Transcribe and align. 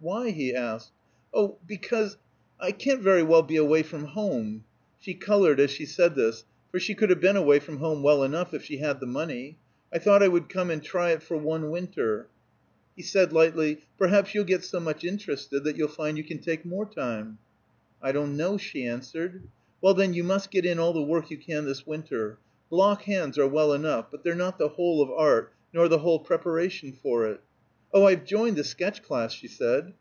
"Why?" 0.00 0.30
he 0.30 0.54
asked. 0.54 0.92
"Oh, 1.34 1.58
because 1.66 2.18
I 2.60 2.70
can't 2.70 3.00
very 3.02 3.24
well 3.24 3.42
be 3.42 3.56
away 3.56 3.82
from 3.82 4.04
home." 4.04 4.62
She 5.00 5.12
colored 5.12 5.58
as 5.58 5.72
she 5.72 5.86
said 5.86 6.14
this, 6.14 6.44
for 6.70 6.78
she 6.78 6.94
could 6.94 7.10
have 7.10 7.20
been 7.20 7.34
away 7.36 7.58
from 7.58 7.78
home 7.78 8.04
well 8.04 8.22
enough 8.22 8.54
if 8.54 8.62
she 8.62 8.76
had 8.78 9.00
the 9.00 9.06
money. 9.08 9.58
"I 9.92 9.98
thought 9.98 10.22
I 10.22 10.28
would 10.28 10.48
come 10.48 10.70
and 10.70 10.80
try 10.80 11.10
it 11.10 11.22
for 11.24 11.36
one 11.36 11.68
winter." 11.70 12.28
He 12.94 13.02
said 13.02 13.32
lightly, 13.32 13.80
"Perhaps 13.98 14.36
you'll 14.36 14.44
get 14.44 14.62
so 14.62 14.78
much 14.78 15.02
interested 15.02 15.64
that 15.64 15.76
you'll 15.76 15.88
find 15.88 16.16
you 16.16 16.22
can 16.22 16.38
take 16.38 16.64
more 16.64 16.86
time." 16.86 17.38
"I 18.00 18.12
don't 18.12 18.36
know," 18.36 18.56
she 18.56 18.86
answered. 18.86 19.42
"Well, 19.80 19.94
then, 19.94 20.14
you 20.14 20.22
must 20.22 20.52
get 20.52 20.64
in 20.64 20.78
all 20.78 20.92
the 20.92 21.02
work 21.02 21.28
you 21.28 21.38
can 21.38 21.64
this 21.64 21.88
winter. 21.88 22.38
Block 22.70 23.02
hands 23.02 23.36
are 23.36 23.48
well 23.48 23.72
enough, 23.72 24.12
but 24.12 24.22
they're 24.22 24.36
not 24.36 24.58
the 24.58 24.68
whole 24.68 25.02
of 25.02 25.10
art 25.10 25.52
nor 25.74 25.88
the 25.88 25.98
whole 25.98 26.20
preparation 26.20 26.92
for 26.92 27.26
it." 27.26 27.40
"Oh, 27.90 28.04
I've 28.04 28.26
joined 28.26 28.56
the 28.58 28.64
sketch 28.64 29.02
class," 29.02 29.32
she 29.32 29.48
said. 29.48 29.94